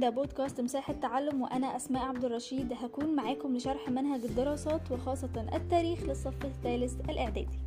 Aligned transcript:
ده 0.00 0.10
بودكاست 0.10 0.60
مساحة 0.60 0.92
تعلم 0.92 1.42
وأنا 1.42 1.76
أسماء 1.76 2.02
عبد 2.02 2.24
الرشيد. 2.24 2.72
هكون 2.72 3.16
معاكم 3.16 3.56
لشرح 3.56 3.88
منهج 3.88 4.20
الدراسات 4.24 4.92
وخاصة 4.92 5.28
التاريخ 5.54 6.02
للصف 6.02 6.44
الثالث 6.44 7.10
الإعدادي. 7.10 7.58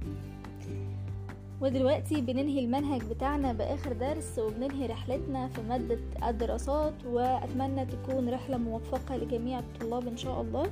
ودلوقتي 1.61 2.21
بننهي 2.21 2.59
المنهج 2.59 3.01
بتاعنا 3.03 3.53
بآخر 3.53 3.93
درس 3.93 4.39
وبننهي 4.39 4.85
رحلتنا 4.85 5.47
في 5.47 5.61
مادة 5.61 5.99
الدراسات. 6.29 6.93
وأتمنى 7.05 7.85
تكون 7.85 8.29
رحلة 8.29 8.57
موفقة 8.57 9.17
لجميع 9.17 9.59
الطلاب 9.59 10.07
إن 10.07 10.17
شاء 10.17 10.41
الله. 10.41 10.65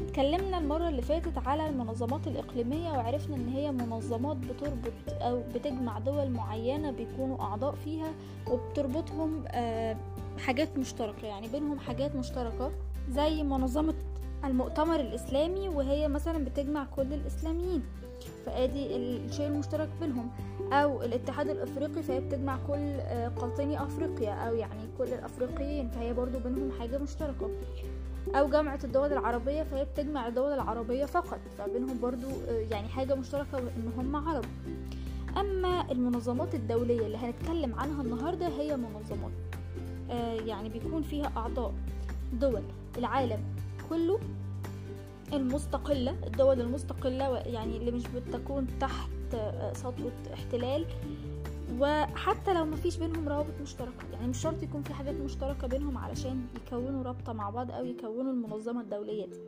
اتكلمنا 0.00 0.58
المرة 0.58 0.88
اللي 0.88 1.02
فاتت 1.02 1.38
على 1.46 1.68
المنظمات 1.68 2.26
الإقليمية 2.26 2.90
وعرفنا 2.90 3.36
إن 3.36 3.48
هي 3.48 3.72
منظمات 3.72 4.36
بتربط 4.36 5.22
أو 5.22 5.42
بتجمع 5.54 5.98
دول 5.98 6.30
معينة 6.30 6.90
بيكونوا 6.90 7.40
أعضاء 7.40 7.74
فيها 7.74 8.12
وبتربطهم 8.50 9.44
آه، 9.48 9.96
حاجات 10.38 10.78
مشتركة 10.78 11.26
يعني 11.26 11.48
بينهم 11.48 11.78
حاجات 11.78 12.16
مشتركة 12.16 12.72
زي 13.10 13.42
منظمة 13.42 13.94
المؤتمر 14.44 15.00
الإسلامي 15.00 15.68
وهي 15.68 16.08
مثلا 16.08 16.44
بتجمع 16.44 16.84
كل 16.96 17.12
الإسلاميين 17.12 17.82
فآدي 18.46 18.96
الشيء 18.96 19.46
المشترك 19.46 19.88
بينهم. 20.00 20.30
أو 20.72 21.02
الاتحاد 21.02 21.48
الأفريقي 21.48 22.02
فهي 22.02 22.20
بتجمع 22.20 22.58
كل 22.68 23.00
آه، 23.00 23.28
قاطني 23.28 23.82
أفريقيا 23.82 24.30
أو 24.32 24.54
يعني 24.54 24.80
كل 24.98 25.04
الأفريقيين 25.04 25.90
فهي 25.90 26.12
برضو 26.12 26.38
بينهم 26.38 26.70
حاجة 26.80 26.98
مشتركة. 26.98 27.50
أو 28.34 28.48
جامعة 28.50 28.78
الدول 28.84 29.12
العربية 29.12 29.62
فهي 29.62 29.84
بتجمع 29.84 30.28
الدول 30.28 30.52
العربية 30.52 31.04
فقط 31.04 31.40
فبينهم 31.58 32.00
برضو 32.00 32.26
آه، 32.48 32.66
يعني 32.70 32.88
حاجة 32.88 33.14
مشتركة 33.14 33.58
إن 33.58 33.92
هم 33.98 34.16
عرب. 34.16 34.44
أما 35.36 35.92
المنظمات 35.92 36.54
الدولية 36.54 37.06
اللي 37.06 37.16
هنتكلم 37.18 37.74
عنها 37.74 38.02
النهاردة 38.02 38.48
هي 38.48 38.76
منظمات 38.76 39.32
يعني 40.46 40.68
بيكون 40.68 41.02
فيها 41.02 41.32
أعضاء 41.36 41.74
دول 42.32 42.62
العالم 42.98 43.40
كله 43.90 44.20
المستقلة 45.32 46.16
الدول 46.26 46.60
المستقلة 46.60 47.38
يعني 47.38 47.76
اللي 47.76 47.90
مش 47.90 48.02
بتكون 48.06 48.66
تحت 48.80 49.10
آه، 49.34 49.72
سطوة 49.72 50.12
احتلال. 50.34 50.86
وحتى 51.78 52.54
لو 52.54 52.64
مفيش 52.64 52.96
بينهم 52.96 53.28
روابط 53.28 53.60
مشتركة 53.62 54.04
يعني 54.12 54.28
مش 54.28 54.38
شرط 54.42 54.62
يكون 54.62 54.82
في 54.82 54.94
حاجات 54.94 55.14
مشتركة 55.14 55.66
بينهم 55.66 55.98
علشان 55.98 56.46
يكونوا 56.66 57.02
رابطة 57.02 57.32
مع 57.32 57.50
بعض 57.50 57.70
أو 57.70 57.84
يكونوا 57.84 58.32
المنظمة 58.32 58.80
الدولية 58.80 59.26
دي. 59.26 59.38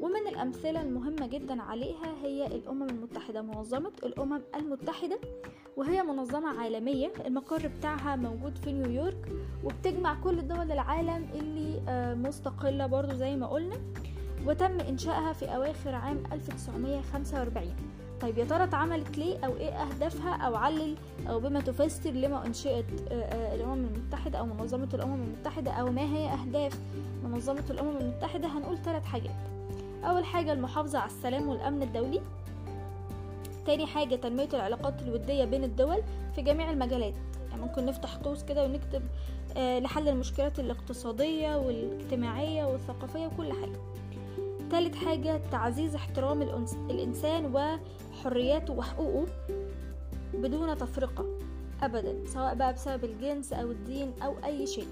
ومن 0.00 0.26
الأمثلة 0.28 0.82
المهمة 0.82 1.26
جدا 1.26 1.62
عليها 1.62 2.14
هي 2.22 2.46
الأمم 2.46 2.82
المتحدة 2.82 3.42
منظمة 3.42 3.92
الأمم 4.02 4.40
المتحدة 4.56 5.18
وهي 5.76 6.02
منظمة 6.02 6.60
عالمية. 6.60 7.12
المقر 7.26 7.68
بتاعها 7.78 8.16
موجود 8.16 8.58
في 8.58 8.72
نيويورك 8.72 9.28
وبتجمع 9.64 10.14
كل 10.24 10.48
دول 10.48 10.72
العالم 10.72 11.26
اللي 11.34 11.80
آه، 11.88 12.14
مستقلة 12.14 12.86
برضو 12.86 13.14
زي 13.14 13.36
ما 13.36 13.46
قلنا 13.46 13.76
وتم 14.46 14.80
إنشائها 14.80 15.32
في 15.32 15.44
أواخر 15.56 15.94
عام 15.94 16.22
1945 16.32 17.74
طيب 18.20 18.38
يا 18.38 18.44
ترى 18.44 18.64
اتعملت 18.64 19.18
ليه 19.18 19.46
أو 19.46 19.56
إيه 19.56 19.70
أهدافها 19.70 20.34
أو 20.34 20.54
علل 20.54 20.96
أو 21.28 21.40
بما 21.40 21.60
تفسر 21.60 22.10
لما 22.10 22.46
أنشئت 22.46 22.84
آه، 23.10 23.14
آه، 23.14 23.54
الأمم 23.54 23.84
المتحدة 23.94 24.38
أو 24.38 24.46
منظمة 24.46 24.88
الأمم 24.94 25.22
المتحدة 25.22 25.70
أو 25.70 25.92
ما 25.92 26.02
هي 26.02 26.28
أهداف 26.32 26.80
منظمة 27.24 27.64
الأمم 27.70 27.96
المتحدة؟ 27.96 28.48
هنقول 28.48 28.78
ثلاث 28.78 29.04
حاجات. 29.04 29.57
أول 30.04 30.24
حاجة 30.24 30.52
المحافظة 30.52 30.98
على 30.98 31.10
السلام 31.10 31.48
والأمن 31.48 31.82
الدولي. 31.82 32.20
تاني 33.66 33.86
حاجة 33.86 34.16
تنمية 34.16 34.48
العلاقات 34.54 35.02
الودية 35.02 35.44
بين 35.44 35.64
الدول 35.64 36.02
في 36.34 36.42
جميع 36.42 36.70
المجالات. 36.70 37.14
يعني 37.50 37.62
ممكن 37.62 37.86
نفتح 37.86 38.16
قوس 38.16 38.44
كده 38.44 38.64
ونكتب 38.64 39.02
آه، 39.56 39.78
لحل 39.78 40.08
المشكلات 40.08 40.58
الاقتصادية 40.58 41.56
والاجتماعية 41.56 42.64
والثقافية 42.64 43.26
وكل 43.26 43.52
حاجة. 43.52 43.78
تالت 44.70 44.94
حاجة 44.94 45.40
تعزيز 45.50 45.94
احترام 45.94 46.42
الإنسان 46.90 47.54
وحرياته 48.14 48.72
وحقوقه 48.72 49.26
بدون 50.34 50.78
تفرقة 50.78 51.26
أبدا 51.82 52.26
سواء 52.26 52.54
بقى 52.54 52.72
بسبب 52.72 53.04
الجنس 53.04 53.52
أو 53.52 53.70
الدين 53.70 54.12
أو 54.22 54.34
أي 54.44 54.66
شيء. 54.66 54.86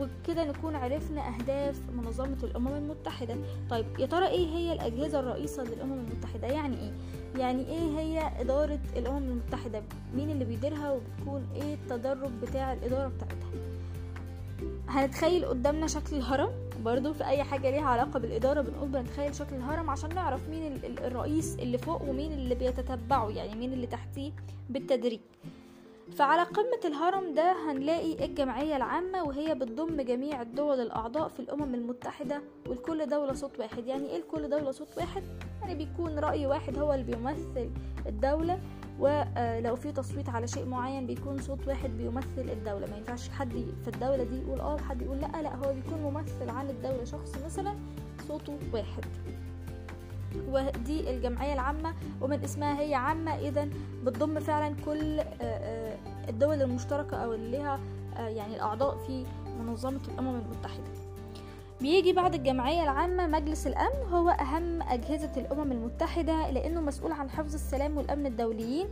وبكده 0.00 0.44
نكون 0.44 0.76
عرفنا 0.76 1.28
أهداف 1.28 1.80
منظمة 1.96 2.36
الأمم 2.42 2.68
المتحدة. 2.68 3.36
طيب 3.70 3.86
يا 3.98 4.06
ترى 4.06 4.26
إيه 4.26 4.46
هي 4.46 4.72
الأجهزة 4.72 5.20
الرئيسة 5.20 5.62
للأمم 5.64 5.92
المتحدة؟ 5.92 6.46
يعني 6.46 6.76
إيه؟ 6.76 6.92
يعني 7.40 7.66
إيه 7.68 7.98
هي 7.98 8.40
إدارة 8.40 8.78
الأمم 8.96 9.18
المتحدة؟ 9.28 9.82
مين 10.16 10.30
اللي 10.30 10.44
بيديرها 10.44 10.90
وبتكون 10.92 11.46
إيه 11.54 11.74
التدرج 11.74 12.30
بتاع 12.42 12.72
الإدارة 12.72 13.08
بتاعتها؟ 13.08 13.48
هنتخيل 14.88 15.44
قدامنا 15.44 15.86
شكل 15.86 16.16
الهرم. 16.16 16.50
برضو 16.84 17.12
في 17.12 17.26
أي 17.26 17.42
حاجة 17.42 17.70
ليها 17.70 17.82
علاقة 17.86 18.18
بالإدارة 18.18 18.60
بنقول 18.60 18.88
بنتخيل 18.88 19.34
شكل 19.34 19.56
الهرم 19.56 19.90
عشان 19.90 20.14
نعرف 20.14 20.48
مين 20.48 20.72
ال- 20.72 20.84
ال- 20.84 20.98
الرئيس 21.04 21.56
اللي 21.58 21.78
فوق 21.78 22.02
ومين 22.08 22.32
اللي 22.32 22.54
بيتتبعه 22.54 23.28
يعني 23.28 23.54
مين 23.54 23.72
اللي 23.72 23.86
تحتيه 23.86 24.32
بالتدريج. 24.70 25.20
فعلى 26.10 26.42
قمة 26.42 26.80
الهرم 26.84 27.34
ده 27.34 27.52
هنلاقي 27.70 28.24
الجمعية 28.24 28.76
العامة 28.76 29.22
وهي 29.24 29.54
بتضم 29.54 30.00
جميع 30.00 30.42
الدول 30.42 30.80
الأعضاء 30.80 31.28
في 31.28 31.40
الأمم 31.40 31.74
المتحدة 31.74 32.42
ولكل 32.68 33.06
دولة 33.06 33.32
صوت 33.32 33.58
واحد. 33.58 33.86
يعني 33.86 34.06
إيه 34.10 34.18
لكل 34.18 34.50
دولة 34.50 34.70
صوت 34.70 34.88
واحد؟ 34.96 35.22
يعني 35.60 35.74
بيكون 35.74 36.18
رأي 36.18 36.46
واحد 36.46 36.78
هو 36.78 36.92
اللي 36.94 37.04
بيمثل 37.04 37.70
الدولة 38.06 38.60
ولو 39.00 39.76
في 39.76 39.92
تصويت 39.92 40.28
على 40.28 40.46
شيء 40.46 40.64
معين 40.66 41.06
بيكون 41.06 41.38
صوت 41.42 41.68
واحد 41.68 41.90
بيمثل 41.90 42.50
الدولة. 42.50 42.86
ما 42.90 42.96
ينفعش 42.96 43.28
حد 43.28 43.52
في 43.82 43.88
الدولة 43.88 44.24
دي 44.24 44.36
يقول 44.42 44.60
آه 44.60 44.76
حد 44.78 45.02
يقول 45.02 45.20
لأ. 45.20 45.42
لأ 45.42 45.54
هو 45.56 45.72
بيكون 45.74 46.02
ممثل 46.02 46.50
عن 46.50 46.70
الدولة 46.70 47.04
شخص 47.04 47.44
مثلا 47.44 47.74
صوته 48.28 48.58
واحد. 48.72 49.04
ودي 50.48 51.10
الجمعية 51.10 51.52
العامة 51.52 51.94
ومن 52.20 52.44
اسمها 52.44 52.80
هي 52.80 52.94
عامة. 52.94 53.38
إذا 53.38 53.68
بتضم 54.04 54.40
فعلا 54.40 54.74
كل 54.84 55.20
آه، 55.20 55.24
آه، 55.40 55.96
الدول 56.28 56.62
المشتركة 56.62 57.16
أو 57.16 57.32
اللي 57.34 57.58
لها 57.58 57.80
آه، 58.16 58.28
يعني 58.28 58.56
الأعضاء 58.56 58.96
في 59.06 59.24
منظمة 59.60 60.00
الأمم 60.08 60.40
المتحدة. 60.40 61.02
بيجي 61.80 62.12
بعد 62.12 62.34
الجمعية 62.34 62.82
العامة 62.82 63.26
مجلس 63.26 63.66
الأمن 63.66 64.12
هو 64.12 64.28
أهم 64.28 64.82
أجهزة 64.82 65.30
الأمم 65.36 65.72
المتحدة 65.72 66.50
لأنه 66.50 66.80
مسؤول 66.80 67.12
عن 67.12 67.30
حفظ 67.30 67.54
السلام 67.54 67.96
والأمن 67.96 68.26
الدوليين 68.26 68.86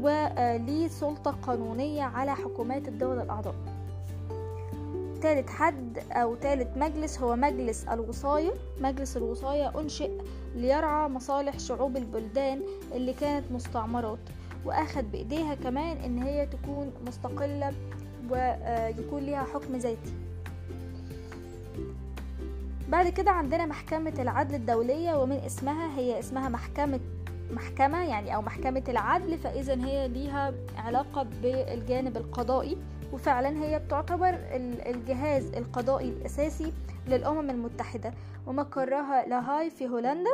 وليه 0.00 0.88
سلطة 0.88 1.30
قانونية 1.30 2.02
على 2.02 2.34
حكومات 2.34 2.88
الدول 2.88 3.20
الأعضاء. 3.20 3.54
تالت 5.20 5.50
حد 5.50 5.98
أو 6.12 6.34
تالت 6.34 6.76
مجلس 6.76 7.18
هو 7.18 7.36
مجلس 7.36 7.84
الوصاية. 7.84 8.52
مجلس 8.80 9.16
الوصاية 9.16 9.80
أنشئ 9.80 10.10
ليرعى 10.54 11.08
مصالح 11.08 11.58
شعوب 11.58 11.96
البلدان 11.96 12.62
اللي 12.92 13.12
كانت 13.12 13.52
مستعمرات 13.52 14.18
وأخد 14.64 15.12
بإيديها 15.12 15.54
كمان 15.54 15.96
إن 15.96 16.22
هي 16.22 16.46
تكون 16.46 16.92
مستقلة 17.06 17.72
ويكون 18.30 19.22
ليها 19.22 19.44
حكم 19.54 19.76
ذاتي. 19.76 20.12
بعد 22.88 23.08
كده 23.08 23.30
عندنا 23.30 23.66
محكمة 23.66 24.14
العدل 24.18 24.54
الدولية 24.54 25.14
ومن 25.14 25.36
اسمها 25.36 25.98
هي 25.98 26.18
اسمها 26.18 26.48
محكمة 26.48 27.00
محكمة 27.50 28.04
يعني 28.04 28.34
أو 28.34 28.42
محكمة 28.42 28.82
العدل 28.88 29.38
فإذا 29.38 29.74
هي 29.86 30.08
ليها 30.08 30.54
علاقة 30.76 31.26
بالجانب 31.42 32.16
القضائي. 32.16 32.76
وفعلا 33.12 33.64
هي 33.64 33.78
بتعتبر 33.78 34.28
ال- 34.28 34.86
الجهاز 34.88 35.46
القضائي 35.54 36.08
الأساسي 36.08 36.72
للأمم 37.08 37.50
المتحدة 37.50 38.12
ومقرها 38.46 39.26
لاهاي 39.26 39.70
في 39.70 39.88
هولندا 39.88 40.30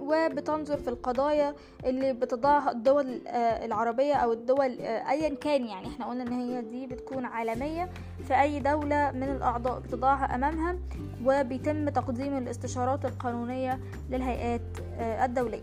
وبتنظر 0.00 0.76
في 0.76 0.88
القضايا 0.88 1.54
اللي 1.84 2.12
بتضعها 2.12 2.70
الدول 2.70 3.20
آه، 3.26 3.64
العربية 3.64 4.14
أو 4.14 4.32
الدول 4.32 4.80
آه، 4.80 5.10
أيا 5.10 5.34
كان 5.34 5.64
يعني. 5.66 5.86
إحنا 5.86 6.06
قلنا 6.06 6.22
إن 6.22 6.32
هي 6.32 6.62
دي 6.62 6.86
بتكون 6.86 7.24
عالمية. 7.24 7.88
في 8.28 8.40
أي 8.40 8.60
دولة 8.60 9.10
من 9.10 9.22
الأعضاء 9.22 9.80
بتضعها 9.80 10.34
أمامها 10.34 10.76
وبيتم 11.24 11.88
تقديم 11.88 12.36
الاستشارات 12.38 13.04
القانونية 13.04 13.80
للهيئات 14.10 14.60
آه، 14.98 15.24
الدولية. 15.24 15.60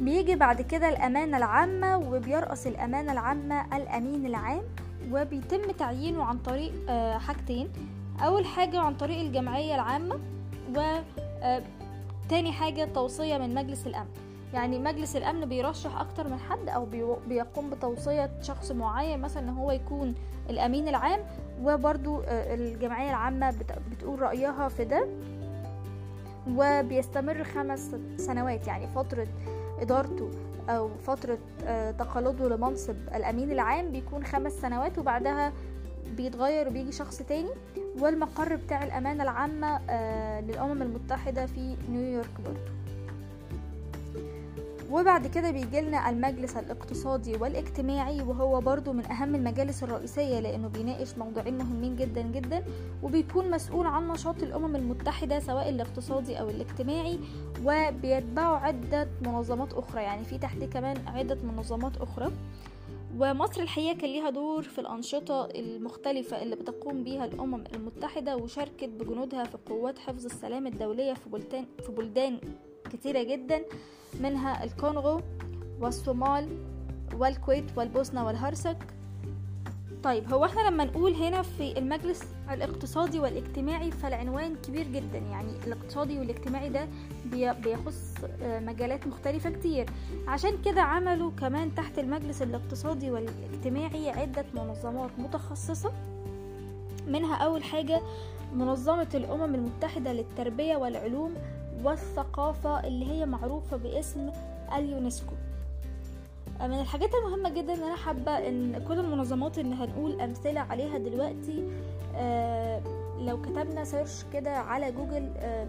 بيجي 0.00 0.36
بعد 0.36 0.62
كده 0.62 0.88
الأمانة 0.88 1.36
العامة 1.36 1.96
وبيرأس 1.98 2.66
الأمانة 2.66 3.12
العامة 3.12 3.76
الأمين 3.76 4.26
العام 4.26 4.62
وبيتم 5.12 5.70
تعيينه 5.78 6.24
عن 6.24 6.38
طريق 6.38 6.72
آه، 6.88 7.18
حاجتين. 7.18 7.68
أول 8.24 8.44
حاجة 8.46 8.78
عن 8.80 8.94
طريق 8.96 9.18
الجمعية 9.20 9.74
العامة 9.74 10.18
و 10.76 10.80
آه، 11.42 11.62
تاني 12.28 12.52
حاجة 12.52 12.84
توصية 12.84 13.38
من 13.38 13.54
مجلس 13.54 13.86
الأمن. 13.86 14.08
يعني 14.54 14.78
مجلس 14.78 15.16
الأمن 15.16 15.46
بيرشح 15.46 16.00
أكتر 16.00 16.28
من 16.28 16.38
حد 16.38 16.88
بيو- 16.90 17.18
بيقوم 17.28 17.70
بتوصية 17.70 18.30
شخص 18.42 18.72
معين 18.72 19.20
مثلا 19.20 19.42
إن 19.42 19.48
هو 19.48 19.70
يكون 19.70 20.14
الأمين 20.50 20.88
العام. 20.88 21.20
وبرضو 21.62 22.20
آه، 22.20 22.54
الجمعية 22.54 23.10
العامة 23.10 23.50
بت- 23.50 23.78
بتقول 23.90 24.22
رأيها 24.22 24.68
في 24.68 24.84
ده. 24.84 25.06
وبيستمر 26.56 27.44
خمس 27.44 27.90
سنوات 28.16 28.66
يعني 28.66 28.86
فترة 28.86 29.26
إدارته 29.80 30.30
أو 30.68 30.88
فترة 31.06 31.38
آه، 31.64 31.90
تقلده 31.90 32.48
لمنصب 32.48 32.96
الأمين 33.14 33.52
العام 33.52 33.92
بيكون 33.92 34.24
خمس 34.24 34.52
سنوات 34.52 34.98
وبعدها 34.98 35.52
بيتغير 36.16 36.68
وبيجي 36.68 36.92
شخص 36.92 37.18
تاني 37.18 37.50
والمقر 38.00 38.56
بتاع 38.56 38.84
الأمانة 38.84 39.22
العامة 39.22 39.80
للأمم 40.40 40.82
المتحدة 40.82 41.46
في 41.46 41.76
نيويورك 41.90 42.40
برضو. 42.44 42.77
وبعد 44.90 45.26
كده 45.26 45.50
بيجي 45.50 45.80
لنا 45.80 46.10
المجلس 46.10 46.56
الاقتصادي 46.56 47.36
والاجتماعي 47.36 48.22
وهو 48.22 48.60
برضو 48.60 48.92
من 48.92 49.06
أهم 49.06 49.34
المجالس 49.34 49.82
الرئيسية 49.82 50.40
لأنه 50.40 50.68
بيناقش 50.68 51.18
موضوعين 51.18 51.58
مهمين 51.58 51.96
جدا 51.96 52.22
جدا 52.22 52.64
وبيكون 53.02 53.50
مسؤول 53.50 53.86
عن 53.86 54.08
نشاط 54.08 54.42
الأمم 54.42 54.76
المتحدة 54.76 55.40
سواء 55.40 55.68
الاقتصادي 55.68 56.40
أو 56.40 56.50
الاجتماعي 56.50 57.18
وبيتبعه 57.64 58.56
عدة 58.56 59.08
منظمات 59.22 59.72
أخرى 59.72 60.02
يعني 60.02 60.24
في 60.24 60.38
تحتيه 60.38 60.66
كمان 60.66 60.96
عدة 61.06 61.38
منظمات 61.42 61.96
أخرى. 61.96 62.30
ومصر 63.18 63.60
الحقيقة 63.62 63.98
كان 63.98 64.10
ليها 64.10 64.30
دور 64.30 64.62
في 64.62 64.80
الأنشطة 64.80 65.44
المختلفة 65.44 66.42
اللي 66.42 66.56
بتقوم 66.56 67.04
بيها 67.04 67.24
الأمم 67.24 67.64
المتحدة 67.74 68.36
وشاركت 68.36 68.88
بجنودها 68.88 69.44
في 69.44 69.58
قوات 69.66 69.98
حفظ 69.98 70.24
السلام 70.24 70.66
الدولية 70.66 71.14
في 71.14 71.28
بلدان, 71.28 71.64
في 71.86 71.92
بلدان 71.92 72.40
كتيرة 72.88 73.22
جدا 73.22 73.62
منها 74.20 74.64
الكونغو 74.64 75.20
والصومال 75.80 76.48
والكويت 77.14 77.64
والبوسنة 77.76 78.26
والهرسك. 78.26 78.76
طيب 80.02 80.32
هو 80.32 80.44
إحنا 80.44 80.60
لما 80.60 80.84
نقول 80.84 81.12
هنا 81.14 81.42
في 81.42 81.78
المجلس 81.78 82.22
الاقتصادي 82.50 83.20
والاجتماعي 83.20 83.90
فالعنوان 83.90 84.56
كبير 84.56 84.86
جدا. 84.88 85.18
يعني 85.18 85.52
الاقتصادي 85.66 86.18
والاجتماعي 86.18 86.68
ده 86.68 86.88
بيخص 87.64 88.14
مجالات 88.42 89.06
مختلفة 89.06 89.50
كتير. 89.50 89.90
عشان 90.28 90.62
كده 90.64 90.82
عملوا 90.82 91.30
كمان 91.30 91.74
تحت 91.74 91.98
المجلس 91.98 92.42
الاقتصادي 92.42 93.10
والاجتماعي 93.10 94.10
عدة 94.10 94.44
منظمات 94.54 95.10
متخصصة. 95.18 95.92
منها 97.06 97.36
أول 97.36 97.62
حاجة 97.62 98.00
منظمة 98.54 99.08
الأمم 99.14 99.54
المتحدة 99.54 100.12
للتربية 100.12 100.76
والعلوم 100.76 101.34
والثقافة 101.84 102.86
اللي 102.86 103.10
هي 103.10 103.26
معروفة 103.26 103.76
باسم 103.76 104.30
اليونسكو. 104.76 105.32
من 106.60 106.80
الحاجات 106.80 107.10
المهمة 107.14 107.50
جدا 107.50 107.74
إن 107.74 107.82
أنا 107.82 107.96
حابة 107.96 108.32
إن 108.48 108.84
كل 108.88 108.98
المنظمات 108.98 109.58
اللي 109.58 109.74
هنقول 109.74 110.20
أمثلة 110.20 110.60
عليها 110.60 110.98
دلوقتي 110.98 111.64
آه 112.16 112.80
لو 113.20 113.42
كتبنا 113.42 113.84
search 113.84 114.24
كده 114.32 114.50
على 114.50 114.92
جوجل 114.92 115.30
آه 115.36 115.66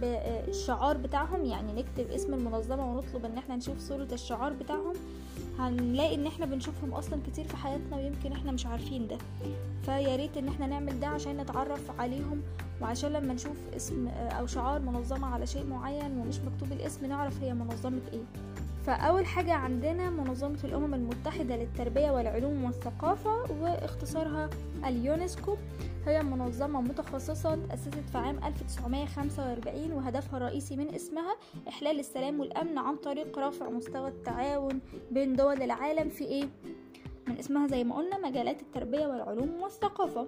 بالشعار 0.00 0.96
بتاعهم 0.96 1.44
يعني 1.44 1.72
نكتب 1.72 2.10
اسم 2.10 2.34
المنظمة 2.34 2.92
ونطلب 2.92 3.24
إن 3.24 3.38
إحنا 3.38 3.56
نشوف 3.56 3.78
صورة 3.78 4.08
الشعار 4.12 4.52
بتاعهم. 4.52 4.94
هنلاقي 5.58 6.14
إن 6.14 6.26
إحنا 6.26 6.46
بنشوفهم 6.46 6.92
أصلا 6.94 7.18
كتير 7.26 7.44
في 7.44 7.56
حياتنا 7.56 7.96
ويمكن 7.96 8.32
إحنا 8.32 8.52
مش 8.52 8.66
عارفين 8.66 9.08
ده. 9.08 9.18
فيا 9.82 10.16
ريت 10.16 10.36
إن 10.36 10.48
إحنا 10.48 10.66
نعمل 10.66 11.00
ده 11.00 11.06
عشان 11.06 11.36
نتعرف 11.36 12.00
عليهم 12.00 12.42
وعشان 12.82 13.12
لما 13.12 13.34
نشوف 13.34 13.56
اسم 13.76 14.08
أو 14.08 14.46
شعار 14.46 14.80
منظمة 14.80 15.26
على 15.26 15.46
شيء 15.46 15.66
معين 15.66 16.18
ومش 16.18 16.38
مكتوب 16.40 16.72
الاسم 16.72 17.06
نعرف 17.06 17.42
هي 17.42 17.54
منظمة 17.54 18.00
إيه. 18.12 18.22
فأول 18.86 19.26
حاجة 19.26 19.52
عندنا 19.52 20.10
منظمة 20.10 20.58
الأمم 20.64 20.94
المتحدة 20.94 21.56
للتربية 21.56 22.10
والعلوم 22.10 22.64
والثقافة 22.64 23.52
واختصارها 23.52 24.50
اليونسكو 24.86 25.56
هي 26.06 26.22
منظمة 26.22 26.80
متخصصة 26.80 27.54
تأسست 27.54 28.10
في 28.12 28.18
عام 28.18 28.38
1945 28.44 29.92
وهدفها 29.92 30.36
الرئيسي 30.36 30.76
من 30.76 30.94
اسمها 30.94 31.36
إحلال 31.68 32.00
السلام 32.00 32.40
والأمن 32.40 32.78
عن 32.78 32.96
طريق 32.96 33.38
رفع 33.38 33.68
مستوى 33.68 34.08
التعاون 34.08 34.80
بين 35.10 35.36
دول 35.36 35.62
العالم 35.62 36.08
في 36.08 36.24
إيه؟ 36.24 36.44
من 37.28 37.38
اسمها 37.38 37.66
زي 37.66 37.84
ما 37.84 37.96
قلنا 37.96 38.18
مجالات 38.28 38.62
التربية 38.62 39.06
والعلوم 39.06 39.50
والثقافة. 39.62 40.26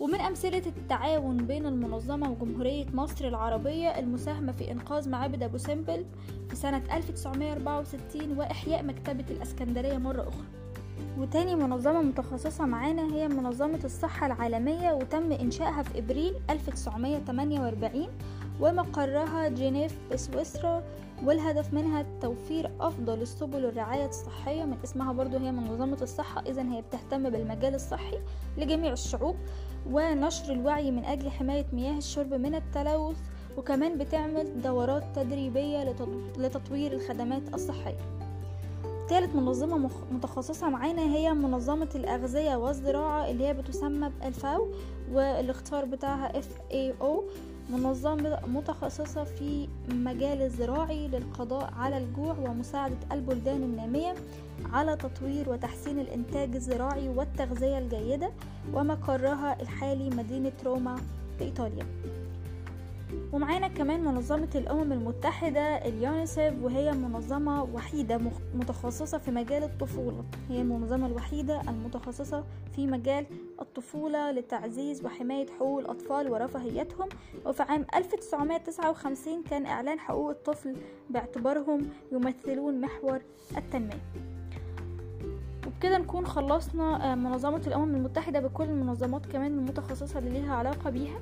ومن 0.00 0.20
أمثلة 0.20 0.62
التعاون 0.66 1.36
بين 1.36 1.66
المنظمة 1.66 2.30
وجمهورية 2.30 2.86
مصر 2.94 3.28
العربية 3.28 3.98
المساهمة 3.98 4.52
في 4.52 4.70
إنقاذ 4.70 5.08
معابد 5.08 5.42
أبو 5.42 5.58
سمبل 5.58 6.06
في 6.48 6.56
سنة 6.56 6.82
1964 6.96 8.38
وإحياء 8.38 8.82
مكتبة 8.84 9.24
الأسكندرية 9.30 9.98
مرة 9.98 10.22
أخرى. 10.22 10.44
وتاني 11.18 11.54
منظمة 11.54 12.02
متخصصة 12.02 12.66
معانا 12.66 13.14
هي 13.14 13.28
منظمة 13.28 13.80
الصحة 13.84 14.26
العالمية 14.26 14.92
وتم 14.92 15.32
إنشائها 15.32 15.82
في 15.82 15.98
إبريل 15.98 16.34
1948 16.50 18.08
ومقرها 18.60 19.48
جنيف 19.48 19.98
بسويسرا 20.12 20.82
والهدف 21.24 21.74
منها 21.74 22.04
توفير 22.20 22.70
أفضل 22.80 23.22
السبل 23.22 23.64
الرعاية 23.64 24.06
الصحية 24.06 24.64
من 24.64 24.76
اسمها 24.84 25.12
برضو 25.12 25.38
هي 25.38 25.52
منظمة 25.52 25.98
الصحة 26.02 26.42
إذا 26.46 26.62
هي 26.62 26.82
بتهتم 26.82 27.30
بالمجال 27.30 27.74
الصحي 27.74 28.18
لجميع 28.58 28.92
الشعوب 28.92 29.36
ونشر 29.90 30.52
الوعي 30.52 30.90
من 30.90 31.04
أجل 31.04 31.30
حماية 31.30 31.66
مياه 31.72 31.98
الشرب 31.98 32.34
من 32.34 32.54
التلوث 32.54 33.16
وكمان 33.56 33.98
بتعمل 33.98 34.62
دورات 34.62 35.04
تدريبية 35.16 35.94
لتطوير 36.38 36.92
الخدمات 36.92 37.54
الصحية. 37.54 38.18
ثالث 39.08 39.34
منظمة 39.34 39.90
متخصصة 40.12 40.68
معانا 40.68 41.02
هي 41.02 41.32
منظمة 41.34 41.88
الأغذية 41.94 42.56
والزراعة 42.56 43.30
اللي 43.30 43.46
هي 43.46 43.54
بتسمى 43.54 44.12
الفاو 44.24 44.68
والاختصار 45.12 45.84
بتاعها 45.84 46.32
FAO 46.32 47.06
منظمة 47.70 48.38
متخصصة 48.46 49.24
في 49.24 49.68
مجال 49.88 50.42
الزراعي 50.42 51.08
للقضاء 51.08 51.72
على 51.78 51.98
الجوع 51.98 52.38
ومساعدة 52.38 52.96
البلدان 53.12 53.62
النامية 53.62 54.14
على 54.72 54.96
تطوير 54.96 55.50
وتحسين 55.50 55.98
الإنتاج 55.98 56.54
الزراعي 56.54 57.08
والتغذية 57.08 57.78
الجيدة 57.78 58.30
ومقرها 58.72 59.62
الحالي 59.62 60.10
مدينة 60.10 60.52
روما 60.64 60.96
في 61.38 61.44
إيطاليا. 61.44 61.86
ومعانا 63.32 63.68
كمان 63.68 64.04
منظمة 64.04 64.48
الأمم 64.54 64.92
المتحدة 64.92 65.60
اليونيسيف 65.60 66.54
وهي 66.62 66.92
منظمة 66.92 67.62
وحيدة 67.62 68.20
متخصصة 68.54 69.18
في 69.18 69.30
مجال 69.30 69.62
الطفولة. 69.62 70.24
هي 70.48 70.60
المنظمة 70.60 71.06
الوحيدة 71.06 71.60
المتخصصة 71.60 72.44
في 72.76 72.86
مجال 72.86 73.26
الطفولة 73.60 74.30
لتعزيز 74.30 75.04
وحماية 75.04 75.46
حقوق 75.46 75.78
الأطفال 75.78 76.30
ورفاهيتهم. 76.30 77.08
وفي 77.46 77.62
عام 77.62 77.86
1959 77.94 79.42
كان 79.42 79.66
إعلان 79.66 79.98
حقوق 79.98 80.30
الطفل 80.30 80.76
باعتبارهم 81.10 81.80
يمثلون 82.12 82.80
محور 82.80 83.20
التنمية. 83.56 84.02
وبكده 85.66 85.98
نكون 85.98 86.26
خلصنا 86.26 87.14
منظمة 87.14 87.62
الأمم 87.66 87.94
المتحدة 87.94 88.40
بكل 88.40 88.64
المنظمات 88.64 89.26
كمان 89.26 89.58
المتخصصة 89.58 90.18
اللي 90.18 90.30
ليها 90.30 90.54
علاقة 90.54 90.90
بيها. 90.90 91.20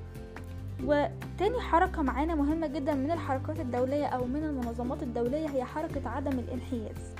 وتاني 0.85 1.61
حركة 1.61 2.02
معانا 2.02 2.35
مهمة 2.35 2.66
جدا 2.66 2.95
من 2.95 3.11
الحركات 3.11 3.61
الدولية 3.61 4.06
أو 4.06 4.25
من 4.25 4.45
المنظمات 4.45 5.02
الدولية 5.02 5.49
هي 5.49 5.64
حركة 5.64 6.09
عدم 6.09 6.38
الانحياز. 6.38 7.14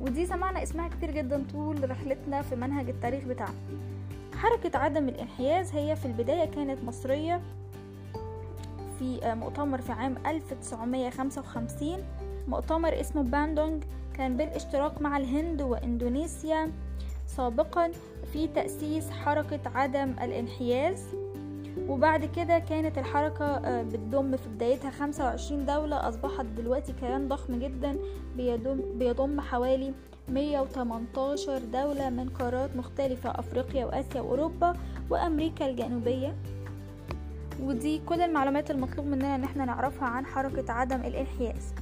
ودي 0.00 0.26
سمعنا 0.26 0.62
اسمها 0.62 0.88
كتير 0.88 1.10
جدا 1.10 1.44
طول 1.52 1.90
رحلتنا 1.90 2.42
في 2.42 2.56
منهج 2.56 2.88
التاريخ 2.88 3.24
بتاعنا. 3.24 3.54
حركة 4.34 4.78
عدم 4.78 5.08
الانحياز 5.08 5.74
هي 5.74 5.96
في 5.96 6.06
البداية 6.06 6.44
كانت 6.44 6.84
مصرية 6.84 7.40
في 8.98 9.34
مؤتمر 9.34 9.80
في 9.80 9.92
عام 9.92 10.14
1955 10.26 11.98
مؤتمر 12.48 13.00
اسمه 13.00 13.22
باندونج. 13.22 13.82
كان 14.14 14.36
بالاشتراك 14.36 15.02
مع 15.02 15.16
الهند 15.16 15.62
وإندونيسيا 15.62 16.72
سابقا 17.26 17.90
في 18.32 18.48
تأسيس 18.48 19.10
حركة 19.10 19.60
عدم 19.74 20.10
الانحياز. 20.22 21.04
وبعد 21.90 22.24
كده 22.24 22.58
كانت 22.58 22.98
الحركة 22.98 23.82
بتضم 23.82 24.36
في 24.36 24.48
بدايتها 24.48 24.90
25 24.90 25.66
دولة 25.66 26.08
أصبحت 26.08 26.44
دلوقتي 26.44 26.92
كيان 26.92 27.28
ضخم 27.28 27.58
جدا 27.58 27.96
بيضم, 28.36 28.80
بيضم 28.98 29.40
حوالي 29.40 29.94
118 30.28 31.58
دولة 31.58 32.10
من 32.10 32.28
قارات 32.28 32.76
مختلفة 32.76 33.30
أفريقيا 33.30 33.84
وآسيا 33.86 34.20
وأوروبا 34.20 34.76
وأمريكا 35.10 35.66
الجنوبية. 35.66 36.36
ودي 37.62 37.98
كل 37.98 38.20
المعلومات 38.20 38.70
المطلوب 38.70 39.06
مننا 39.06 39.34
إن 39.34 39.44
إحنا 39.44 39.64
نعرفها 39.64 40.08
عن 40.08 40.26
حركة 40.26 40.72
عدم 40.72 41.00
الإنحياز. 41.00 41.74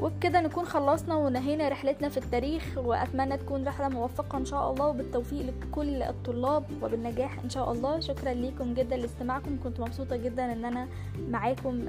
وبكده 0.00 0.40
نكون 0.40 0.64
خلصنا 0.64 1.16
ونهينا 1.16 1.68
رحلتنا 1.68 2.08
في 2.08 2.16
التاريخ 2.16 2.78
وأتمنى 2.78 3.36
تكون 3.36 3.68
رحلة 3.68 3.88
موفقة 3.88 4.38
إن 4.38 4.44
شاء 4.44 4.70
الله 4.70 4.86
وبالتوفيق 4.86 5.46
لكل 5.46 6.02
الطلاب 6.02 6.64
وبالنجاح 6.82 7.38
إن 7.44 7.50
شاء 7.50 7.72
الله. 7.72 8.00
شكرا 8.00 8.32
ليكم 8.32 8.74
جدا 8.74 8.96
لاستماعكم. 8.96 9.58
كنت 9.64 9.80
مبسوطة 9.80 10.16
جدا 10.16 10.52
إن 10.52 10.64
أنا 10.64 10.88
معاكم 11.28 11.88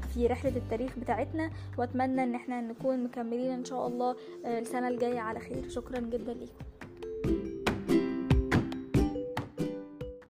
في 0.00 0.26
رحلة 0.26 0.56
التاريخ 0.56 0.98
بتاعتنا 0.98 1.50
وأتمنى 1.78 2.22
إن 2.22 2.34
إحنا 2.34 2.60
نكون 2.60 3.04
مكملين 3.04 3.50
إن 3.50 3.64
شاء 3.64 3.86
الله 3.86 4.16
السنة 4.44 4.88
الجاية 4.88 5.20
على 5.20 5.40
خير. 5.40 5.68
شكرا 5.68 6.00
جدا 6.00 6.32
ليكم. 6.32 6.64